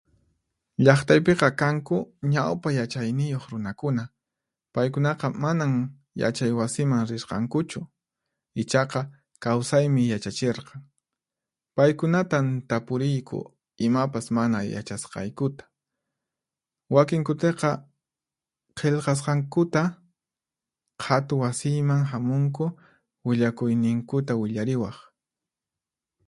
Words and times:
Llaqtaypiqa 0.85 1.49
kanku 1.61 1.97
ñawpa 2.33 2.69
yachayniyuq 2.79 3.43
runakuna, 3.51 4.03
paykunaqa 4.73 5.27
manan 5.43 5.73
yachay 6.21 6.51
wasiman 6.59 7.03
rirqankuchu, 7.09 7.79
ichaqa 8.61 9.01
kawsaymi 9.43 10.03
yachachirqan. 10.13 10.81
Paykunatan 11.75 12.47
tapuriyku 12.69 13.37
imapas 13.85 14.25
mana 14.37 14.57
yachasqaykuta. 14.75 15.63
Wakin 16.95 17.21
kutiqa 17.27 17.71
Qillqasqankuta 18.77 19.83
Qhatu 21.01 21.33
Wasiyman 21.43 22.01
hamunku 22.11 22.65
willakuyninkuta 23.27 24.33
willariwaq. 24.41 24.97